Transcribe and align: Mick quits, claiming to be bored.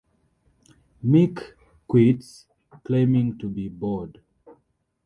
Mick 1.05 1.51
quits, 1.87 2.47
claiming 2.83 3.37
to 3.37 3.47
be 3.47 3.69
bored. 3.69 4.19